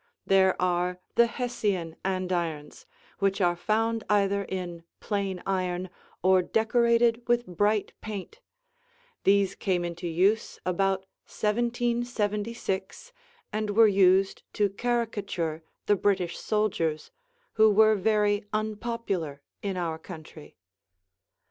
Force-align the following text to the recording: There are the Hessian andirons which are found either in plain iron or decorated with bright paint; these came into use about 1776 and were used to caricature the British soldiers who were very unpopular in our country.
There 0.25 0.59
are 0.59 0.99
the 1.13 1.27
Hessian 1.27 1.95
andirons 2.03 2.87
which 3.19 3.39
are 3.39 3.55
found 3.55 4.03
either 4.09 4.43
in 4.45 4.81
plain 4.99 5.43
iron 5.45 5.91
or 6.23 6.41
decorated 6.41 7.21
with 7.27 7.45
bright 7.45 7.93
paint; 8.01 8.39
these 9.25 9.53
came 9.53 9.85
into 9.85 10.07
use 10.07 10.59
about 10.65 11.01
1776 11.27 13.13
and 13.53 13.69
were 13.69 13.85
used 13.87 14.41
to 14.53 14.69
caricature 14.71 15.61
the 15.85 15.95
British 15.95 16.35
soldiers 16.39 17.11
who 17.53 17.69
were 17.69 17.93
very 17.93 18.43
unpopular 18.51 19.43
in 19.61 19.77
our 19.77 19.99
country. 19.99 20.57